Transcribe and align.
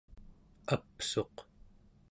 apsuq 0.73 1.35